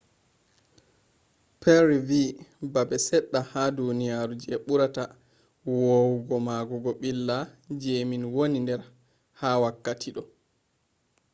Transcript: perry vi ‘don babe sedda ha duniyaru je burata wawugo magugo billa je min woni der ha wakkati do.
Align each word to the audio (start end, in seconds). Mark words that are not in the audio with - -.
perry 1.61 1.97
vi 2.07 2.21
‘don 2.59 2.71
babe 2.73 2.97
sedda 3.07 3.39
ha 3.51 3.61
duniyaru 3.77 4.33
je 4.43 4.53
burata 4.65 5.03
wawugo 5.83 6.35
magugo 6.47 6.91
billa 7.01 7.37
je 7.81 7.93
min 8.09 8.23
woni 8.35 8.59
der 8.67 8.81
ha 9.39 9.49
wakkati 9.63 10.09
do. 10.15 10.23